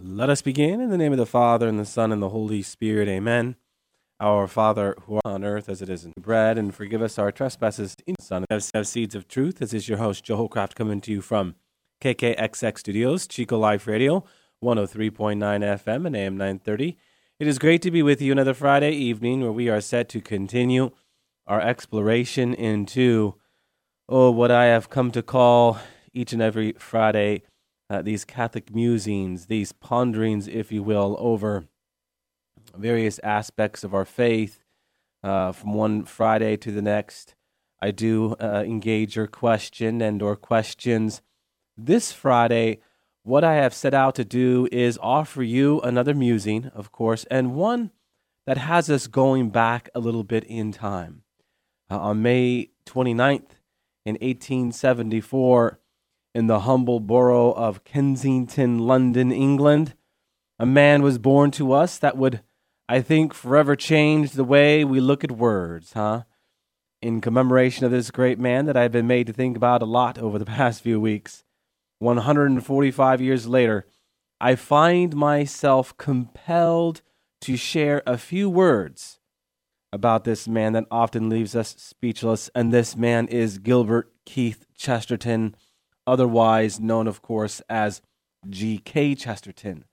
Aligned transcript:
Let 0.00 0.30
us 0.30 0.42
begin 0.42 0.80
in 0.80 0.90
the 0.90 0.96
name 0.96 1.10
of 1.10 1.18
the 1.18 1.26
Father, 1.26 1.66
and 1.66 1.76
the 1.76 1.84
Son, 1.84 2.12
and 2.12 2.22
the 2.22 2.28
Holy 2.28 2.62
Spirit. 2.62 3.08
Amen. 3.08 3.56
Our 4.20 4.46
Father, 4.46 4.96
who 5.02 5.16
art 5.16 5.26
on 5.26 5.42
earth 5.42 5.68
as 5.68 5.82
it 5.82 5.88
is 5.88 6.04
in 6.04 6.12
bread, 6.20 6.56
and 6.56 6.72
forgive 6.72 7.02
us 7.02 7.18
our 7.18 7.32
trespasses 7.32 7.96
in 8.06 8.14
the 8.16 8.24
Son. 8.24 8.44
Have, 8.48 8.64
have 8.74 8.86
seeds 8.86 9.16
of 9.16 9.26
truth. 9.26 9.58
This 9.58 9.74
is 9.74 9.88
your 9.88 9.98
host, 9.98 10.22
Joe 10.22 10.46
Craft, 10.46 10.76
coming 10.76 11.00
to 11.00 11.10
you 11.10 11.20
from 11.20 11.56
KKXX 12.00 12.78
Studios, 12.78 13.26
Chico 13.26 13.58
Life 13.58 13.88
Radio, 13.88 14.22
103.9 14.62 15.36
FM 15.36 16.06
and 16.06 16.14
AM 16.14 16.36
930. 16.36 16.96
It 17.40 17.48
is 17.48 17.58
great 17.58 17.82
to 17.82 17.90
be 17.90 18.04
with 18.04 18.22
you 18.22 18.30
another 18.30 18.54
Friday 18.54 18.92
evening 18.92 19.40
where 19.40 19.50
we 19.50 19.68
are 19.68 19.80
set 19.80 20.08
to 20.10 20.20
continue 20.20 20.92
our 21.48 21.60
exploration 21.60 22.54
into, 22.54 23.34
oh, 24.08 24.30
what 24.30 24.52
I 24.52 24.66
have 24.66 24.90
come 24.90 25.10
to 25.10 25.22
call 25.24 25.80
each 26.12 26.32
and 26.32 26.40
every 26.40 26.74
Friday 26.74 27.42
uh, 27.90 28.02
these 28.02 28.24
Catholic 28.24 28.74
musings, 28.74 29.46
these 29.46 29.72
ponderings, 29.72 30.46
if 30.48 30.70
you 30.70 30.82
will, 30.82 31.16
over 31.18 31.66
various 32.76 33.18
aspects 33.20 33.82
of 33.82 33.94
our 33.94 34.04
faith 34.04 34.64
uh, 35.22 35.52
from 35.52 35.74
one 35.74 36.04
Friday 36.04 36.56
to 36.56 36.70
the 36.70 36.82
next. 36.82 37.34
I 37.80 37.90
do 37.90 38.34
uh, 38.40 38.62
engage 38.66 39.16
your 39.16 39.26
question 39.26 40.02
and 40.02 40.20
or 40.20 40.36
questions. 40.36 41.22
This 41.76 42.12
Friday, 42.12 42.80
what 43.22 43.44
I 43.44 43.54
have 43.54 43.74
set 43.74 43.94
out 43.94 44.14
to 44.16 44.24
do 44.24 44.68
is 44.72 44.98
offer 45.00 45.42
you 45.42 45.80
another 45.80 46.14
musing, 46.14 46.66
of 46.74 46.92
course, 46.92 47.24
and 47.30 47.54
one 47.54 47.90
that 48.46 48.58
has 48.58 48.90
us 48.90 49.06
going 49.06 49.50
back 49.50 49.88
a 49.94 50.00
little 50.00 50.24
bit 50.24 50.44
in 50.44 50.72
time. 50.72 51.22
Uh, 51.90 51.98
on 51.98 52.22
May 52.22 52.70
29th 52.86 53.50
in 54.04 54.14
1874, 54.14 55.78
in 56.38 56.46
the 56.46 56.60
humble 56.60 57.00
borough 57.00 57.50
of 57.50 57.82
Kensington, 57.82 58.78
London, 58.78 59.32
England. 59.32 59.96
A 60.60 60.64
man 60.64 61.02
was 61.02 61.18
born 61.18 61.50
to 61.50 61.72
us 61.72 61.98
that 61.98 62.16
would, 62.16 62.42
I 62.88 63.00
think, 63.00 63.34
forever 63.34 63.74
change 63.74 64.30
the 64.30 64.44
way 64.44 64.84
we 64.84 65.00
look 65.00 65.24
at 65.24 65.32
words, 65.32 65.94
huh? 65.94 66.22
In 67.02 67.20
commemoration 67.20 67.86
of 67.86 67.90
this 67.90 68.12
great 68.12 68.38
man 68.38 68.66
that 68.66 68.76
I've 68.76 68.92
been 68.92 69.08
made 69.08 69.26
to 69.26 69.32
think 69.32 69.56
about 69.56 69.82
a 69.82 69.84
lot 69.84 70.16
over 70.16 70.38
the 70.38 70.44
past 70.44 70.80
few 70.80 71.00
weeks, 71.00 71.42
145 71.98 73.20
years 73.20 73.48
later, 73.48 73.84
I 74.40 74.54
find 74.54 75.16
myself 75.16 75.96
compelled 75.96 77.02
to 77.40 77.56
share 77.56 78.00
a 78.06 78.16
few 78.16 78.48
words 78.48 79.18
about 79.92 80.22
this 80.22 80.46
man 80.46 80.74
that 80.74 80.86
often 80.88 81.28
leaves 81.28 81.56
us 81.56 81.74
speechless, 81.78 82.48
and 82.54 82.72
this 82.72 82.96
man 82.96 83.26
is 83.26 83.58
Gilbert 83.58 84.12
Keith 84.24 84.66
Chesterton 84.76 85.56
otherwise 86.08 86.80
known, 86.80 87.06
of 87.06 87.20
course, 87.20 87.60
as 87.68 88.00
G.K. 88.48 89.14
Chesterton. 89.14 89.84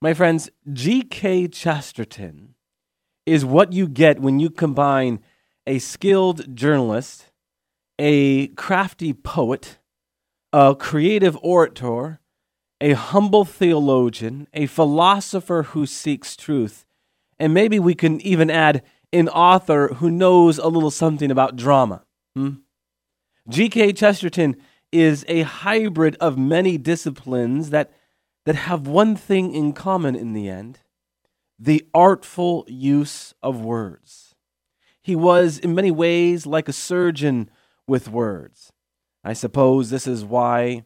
My 0.00 0.14
friends, 0.14 0.48
G.K. 0.72 1.48
Chesterton 1.48 2.54
is 3.26 3.44
what 3.44 3.72
you 3.72 3.88
get 3.88 4.20
when 4.20 4.38
you 4.38 4.48
combine 4.48 5.20
a 5.66 5.78
skilled 5.78 6.56
journalist, 6.56 7.26
a 7.98 8.48
crafty 8.48 9.12
poet, 9.12 9.78
a 10.52 10.74
creative 10.74 11.36
orator, 11.42 12.20
a 12.80 12.92
humble 12.92 13.44
theologian, 13.44 14.46
a 14.54 14.66
philosopher 14.66 15.64
who 15.64 15.86
seeks 15.86 16.36
truth, 16.36 16.86
and 17.38 17.52
maybe 17.52 17.78
we 17.78 17.94
can 17.94 18.20
even 18.22 18.48
add 18.48 18.82
an 19.12 19.28
author 19.28 19.88
who 19.94 20.10
knows 20.10 20.58
a 20.58 20.68
little 20.68 20.90
something 20.90 21.30
about 21.30 21.56
drama. 21.56 22.04
Hmm? 22.34 22.50
G.K. 23.48 23.92
Chesterton 23.94 24.56
is 24.92 25.24
a 25.28 25.42
hybrid 25.42 26.16
of 26.20 26.38
many 26.38 26.78
disciplines 26.78 27.70
that, 27.70 27.92
that 28.44 28.56
have 28.56 28.86
one 28.86 29.16
thing 29.16 29.54
in 29.54 29.72
common 29.72 30.14
in 30.14 30.32
the 30.32 30.48
end 30.48 30.80
the 31.62 31.86
artful 31.92 32.64
use 32.68 33.34
of 33.42 33.60
words. 33.60 34.34
He 35.02 35.14
was, 35.14 35.58
in 35.58 35.74
many 35.74 35.90
ways, 35.90 36.46
like 36.46 36.68
a 36.68 36.72
surgeon 36.72 37.50
with 37.86 38.08
words. 38.08 38.72
I 39.22 39.34
suppose 39.34 39.90
this 39.90 40.06
is 40.06 40.24
why 40.24 40.84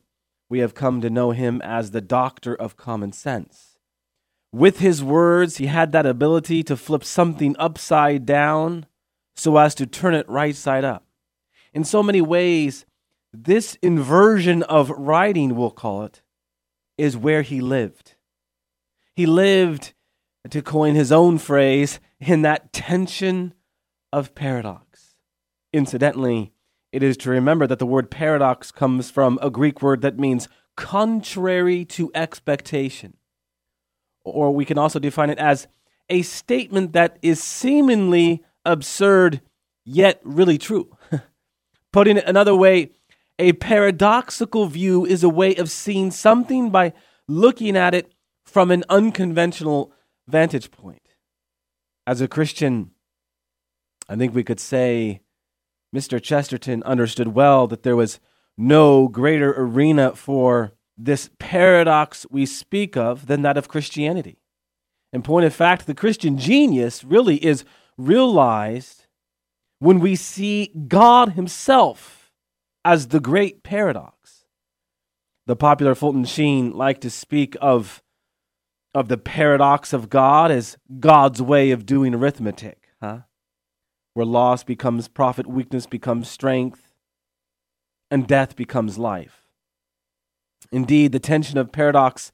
we 0.48 0.59
have 0.59 0.75
come 0.75 1.00
to 1.00 1.10
know 1.10 1.31
him 1.31 1.62
as 1.62 1.91
the 1.93 2.00
doctor 2.00 2.54
of 2.54 2.76
common 2.76 3.12
sense. 3.12 3.78
With 4.53 4.81
his 4.81 5.03
words, 5.03 5.59
he 5.59 5.66
had 5.66 5.93
that 5.93 6.06
ability 6.06 6.62
to 6.64 6.76
flip 6.76 7.04
something 7.04 7.54
upside 7.59 8.26
down 8.26 8.87
so 9.37 9.56
as 9.56 9.75
to 9.76 9.87
turn 9.87 10.14
it 10.14 10.28
right 10.28 10.54
side 10.54 10.84
up. 10.84 11.04
In 11.72 11.84
so 11.84 12.03
many 12.03 12.20
ways, 12.20 12.84
this 13.43 13.77
inversion 13.83 14.62
of 14.65 14.91
writing, 14.91 15.56
we'll 15.56 15.71
call 15.71 16.05
it, 16.05 16.22
is 16.97 17.17
where 17.17 17.43
he 17.43 17.61
lived. 17.61 18.15
He 19.17 19.27
lived, 19.27 19.95
to 20.49 20.62
coin 20.62 20.95
his 20.95 21.11
own 21.11 21.39
phrase, 21.39 22.00
in 22.21 22.43
that 22.43 22.73
tension 22.73 23.55
of 24.12 24.34
paradox. 24.34 25.17
Incidentally, 25.73 26.53
it 26.93 27.03
is 27.03 27.17
to 27.19 27.31
remember 27.31 27.67
that 27.67 27.81
the 27.81 27.87
word 27.87 28.11
paradox 28.11 28.71
comes 28.71 29.11
from 29.11 29.39
a 29.43 29.50
Greek 29.50 29.83
word 29.83 30.00
that 30.03 30.19
means 30.19 30.49
contrary 30.77 31.84
to 31.87 32.11
expectation. 32.15 33.17
Or 34.25 34.55
we 34.55 34.65
can 34.65 34.78
also 34.78 34.99
define 34.99 35.31
it 35.31 35.39
as 35.39 35.67
a 36.09 36.23
statement 36.23 36.93
that 36.93 37.19
is 37.23 37.43
seemingly 37.43 38.44
absurd, 38.65 39.41
yet 39.84 40.21
really 40.23 40.59
true. 40.59 40.97
Putting 41.93 42.17
it 42.17 42.25
another 42.27 42.55
way, 42.55 42.93
a 43.39 43.53
paradoxical 43.55 44.67
view 44.67 45.05
is 45.05 45.25
a 45.25 45.28
way 45.28 45.55
of 45.56 45.71
seeing 45.71 46.11
something 46.11 46.71
by 46.71 46.93
looking 47.27 47.77
at 47.77 47.95
it 47.95 48.12
from 48.45 48.71
an 48.71 48.84
unconventional 48.89 49.93
vantage 50.28 50.71
point. 50.71 51.09
As 52.06 52.21
a 52.21 52.28
Christian, 52.28 52.91
I 54.09 54.17
think 54.17 54.34
we 54.34 54.44
could 54.44 54.61
say 54.61 55.21
Mr. 55.94 56.23
Chesterton 56.23 56.83
understood 56.84 57.28
well 57.28 57.67
that 57.67 57.83
there 57.83 57.97
was 57.97 58.21
no 58.56 59.09
greater 59.09 59.53
arena 59.56 60.15
for 60.15 60.73
this 60.97 61.31
paradox 61.39 62.27
we 62.31 62.47
speak 62.47 62.97
of 62.97 63.27
than 63.27 63.43
that 63.43 63.56
of 63.56 63.69
Christianity. 63.69 64.39
In 65.12 65.23
point 65.23 65.47
of 65.47 65.55
fact, 65.55 65.87
the 65.87 65.94
Christian 65.94 66.39
genius 66.39 67.03
really 67.03 67.44
is 67.44 67.65
realized 67.97 69.06
when 69.78 69.99
we 69.99 70.15
see 70.15 70.73
God 70.89 71.31
Himself 71.31 72.24
as 72.84 73.09
the 73.09 73.21
great 73.21 73.62
paradox. 73.62 74.45
The 75.47 75.56
popular 75.56 75.95
Fulton 75.95 76.25
Sheen 76.25 76.72
liked 76.72 77.03
to 77.03 77.11
speak 77.11 77.56
of, 77.61 78.03
of 78.95 79.09
the 79.09 79.19
paradox 79.19 79.93
of 79.93 80.09
God 80.09 80.50
as 80.50 80.77
God's 81.00 81.43
way 81.43 81.71
of 81.71 81.87
doing 81.87 82.15
arithmetic, 82.15 82.89
huh? 83.00 83.21
Where 84.15 84.27
loss 84.27 84.65
becomes 84.65 85.09
profit, 85.09 85.47
weakness 85.47 85.87
becomes 85.87 86.28
strength, 86.28 86.93
and 88.11 88.27
death 88.27 88.56
becomes 88.56 88.97
life. 88.97 89.49
Indeed, 90.71 91.12
the 91.12 91.19
tension 91.19 91.59
of 91.59 91.73
paradox 91.73 92.33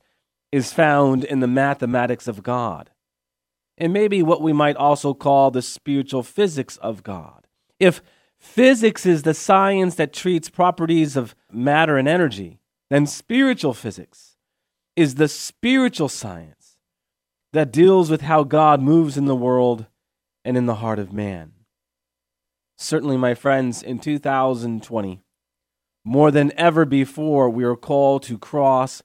is 0.53 0.72
found 0.72 1.25
in 1.25 1.41
the 1.41 1.47
mathematics 1.47 2.28
of 2.28 2.43
God, 2.43 2.91
and 3.78 3.93
maybe 3.93 4.22
what 4.22 4.43
we 4.43 4.53
might 4.53 4.77
also 4.77 5.15
call 5.15 5.50
the 5.50 5.62
spiritual 5.62 6.22
physics 6.22 6.77
of 6.77 7.03
God. 7.03 7.47
If 7.78 8.03
Physics 8.41 9.05
is 9.05 9.23
the 9.23 9.34
science 9.34 9.97
that 9.97 10.15
treats 10.15 10.49
properties 10.49 11.15
of 11.15 11.34
matter 11.53 11.99
and 11.99 12.09
energy. 12.09 12.59
Then 12.89 13.06
spiritual 13.06 13.75
physics 13.75 14.37
is 14.97 15.17
the 15.17 15.28
spiritual 15.28 16.09
science 16.09 16.78
that 17.53 17.71
deals 17.71 18.11
with 18.11 18.23
how 18.23 18.45
God 18.45 18.81
moves 18.81 19.19
in 19.19 19.27
the 19.27 19.37
world 19.37 19.87
and 20.45 20.56
in 20.56 20.67
the 20.67 20.77
heart 20.77 20.99
of 20.99 21.12
man. 21.12 21.53
Certainly, 22.78 23.19
my 23.19 23.34
friends, 23.34 23.83
in 23.83 23.99
2020, 23.99 25.21
more 26.03 26.31
than 26.31 26.51
ever 26.57 26.87
before, 26.87 27.51
we 27.51 27.62
are 27.62 27.77
called 27.77 28.22
to 28.22 28.39
cross 28.39 29.03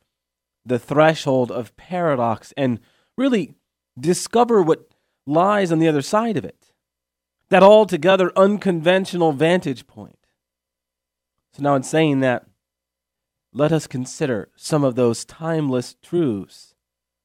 the 0.66 0.80
threshold 0.80 1.52
of 1.52 1.76
paradox 1.76 2.54
and 2.56 2.80
really 3.18 3.56
discover 4.00 4.62
what 4.62 4.90
lies 5.28 5.74
on 5.74 5.80
the 5.80 5.90
other 5.90 6.02
side 6.02 6.38
of 6.38 6.46
it 6.46 6.72
that 7.50 7.64
altogether 7.64 8.32
unconventional 8.36 9.32
vantage 9.32 9.88
point. 9.88 10.20
So, 11.54 11.64
now 11.64 11.76
in 11.76 11.84
saying 11.84 12.20
that, 12.22 12.46
let 13.54 13.72
us 13.72 13.88
consider 13.88 14.50
some 14.56 14.84
of 14.84 14.96
those 14.96 15.24
timeless 15.24 15.96
truths 16.02 16.76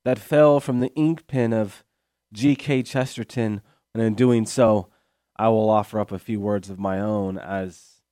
that 0.05 0.19
fell 0.19 0.61
from 0.61 0.81
the 0.81 0.95
ink 0.95 1.27
pen 1.27 1.53
of 1.53 1.85
G.K. 2.33 2.85
Chesterton, 2.85 3.61
and 3.93 4.03
in 4.03 4.15
doing 4.15 4.47
so, 4.47 4.89
I 5.37 5.49
will 5.49 5.69
offer 5.69 5.99
up 5.99 6.13
a 6.13 6.19
few 6.19 6.39
words 6.39 6.71
of 6.71 6.79
my 6.79 7.01
own 7.01 7.39
as, 7.39 8.03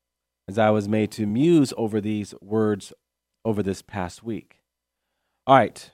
as 0.48 0.58
I 0.58 0.70
was 0.70 0.88
made 0.88 1.12
to 1.12 1.26
muse 1.26 1.72
over 1.76 2.00
these 2.00 2.34
words 2.40 2.92
over 3.44 3.62
this 3.62 3.82
past 3.82 4.22
week. 4.24 4.56
All 5.46 5.56
right, 5.56 5.90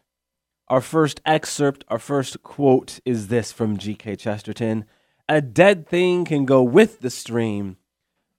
our 0.68 0.80
first 0.80 1.20
excerpt, 1.26 1.84
our 1.88 1.98
first 1.98 2.42
quote 2.42 3.00
is 3.04 3.28
this 3.28 3.52
from 3.52 3.76
G.K. 3.76 4.16
Chesterton 4.16 4.86
a 5.28 5.40
dead 5.40 5.88
thing 5.88 6.24
can 6.24 6.44
go 6.44 6.62
with 6.62 7.00
the 7.00 7.10
stream, 7.10 7.76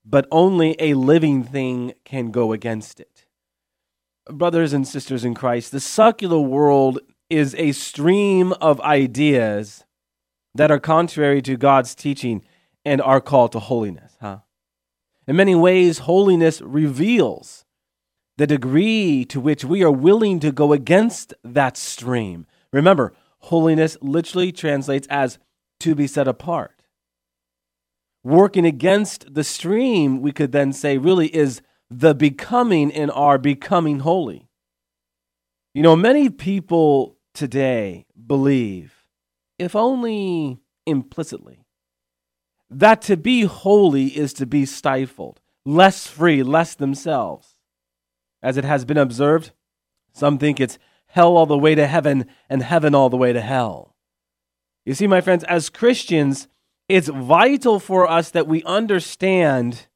but 0.05 0.27
only 0.31 0.75
a 0.79 0.93
living 0.93 1.43
thing 1.43 1.93
can 2.03 2.31
go 2.31 2.53
against 2.53 2.99
it. 2.99 3.25
brothers 4.29 4.73
and 4.73 4.87
sisters 4.87 5.23
in 5.23 5.33
Christ, 5.35 5.71
the 5.71 5.79
secular 5.79 6.39
world 6.39 6.99
is 7.29 7.55
a 7.55 7.71
stream 7.73 8.53
of 8.53 8.81
ideas 8.81 9.83
that 10.53 10.71
are 10.71 10.79
contrary 10.79 11.41
to 11.43 11.57
God's 11.57 11.95
teaching 11.95 12.43
and 12.83 13.01
our 13.01 13.21
call 13.21 13.49
to 13.49 13.59
holiness, 13.59 14.17
huh? 14.21 14.39
In 15.27 15.35
many 15.35 15.55
ways, 15.55 15.99
holiness 15.99 16.61
reveals 16.61 17.65
the 18.37 18.47
degree 18.47 19.25
to 19.25 19.39
which 19.39 19.65
we 19.65 19.83
are 19.83 19.91
willing 19.91 20.39
to 20.41 20.51
go 20.51 20.71
against 20.73 21.33
that 21.43 21.77
stream. 21.77 22.45
Remember, 22.71 23.13
holiness 23.39 23.97
literally 24.01 24.51
translates 24.51 25.07
as 25.09 25.39
to 25.79 25.95
be 25.95 26.07
set 26.07 26.27
apart. 26.27 26.74
Working 28.25 28.65
against 28.65 29.35
the 29.35 29.43
stream, 29.43 30.19
we 30.19 30.31
could 30.31 30.51
then 30.51 30.73
say, 30.73 30.97
really 30.97 31.27
is 31.27 31.61
the 31.91 32.15
becoming 32.15 32.89
in 32.89 33.11
our 33.11 33.37
becoming 33.37 33.99
holy. 33.99 34.49
You 35.75 35.83
know, 35.83 35.95
many 35.95 36.31
people 36.31 37.19
today 37.35 38.07
believe, 38.25 38.95
if 39.59 39.75
only 39.75 40.57
implicitly, 40.87 41.67
that 42.67 43.03
to 43.03 43.15
be 43.15 43.43
holy 43.43 44.07
is 44.07 44.33
to 44.33 44.47
be 44.47 44.65
stifled, 44.65 45.39
less 45.63 46.07
free, 46.07 46.41
less 46.41 46.73
themselves. 46.73 47.59
As 48.41 48.57
it 48.57 48.65
has 48.65 48.85
been 48.85 48.97
observed, 48.97 49.51
some 50.13 50.39
think 50.39 50.59
it's 50.59 50.79
hell 51.05 51.37
all 51.37 51.45
the 51.45 51.55
way 51.55 51.75
to 51.75 51.85
heaven 51.85 52.25
and 52.49 52.63
heaven 52.63 52.95
all 52.95 53.11
the 53.11 53.17
way 53.17 53.33
to 53.33 53.41
hell. 53.41 53.95
You 54.83 54.95
see, 54.95 55.05
my 55.05 55.21
friends, 55.21 55.43
as 55.43 55.69
Christians, 55.69 56.47
it's 56.87 57.07
vital 57.07 57.79
for 57.79 58.09
us 58.09 58.31
that 58.31 58.47
we 58.47 58.63
understand 58.63 59.87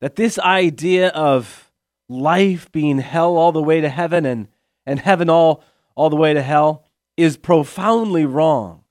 that 0.00 0.16
this 0.16 0.38
idea 0.38 1.08
of 1.08 1.70
life 2.08 2.70
being 2.72 2.98
hell 2.98 3.36
all 3.36 3.52
the 3.52 3.62
way 3.62 3.80
to 3.80 3.88
heaven 3.88 4.26
and, 4.26 4.48
and 4.84 5.00
heaven 5.00 5.30
all, 5.30 5.62
all 5.94 6.10
the 6.10 6.16
way 6.16 6.34
to 6.34 6.42
hell 6.42 6.84
is 7.16 7.36
profoundly 7.36 8.26
wrong. 8.26 8.82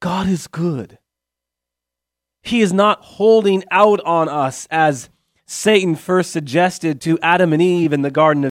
God 0.00 0.26
is 0.26 0.46
good. 0.46 0.98
He 2.42 2.60
is 2.60 2.72
not 2.72 3.00
holding 3.02 3.62
out 3.70 4.00
on 4.00 4.28
us 4.28 4.66
as 4.70 5.10
Satan 5.46 5.94
first 5.94 6.32
suggested 6.32 7.00
to 7.02 7.18
Adam 7.20 7.52
and 7.52 7.62
Eve 7.62 7.92
in 7.92 8.02
the 8.02 8.10
Garden 8.10 8.44
of 8.44 8.50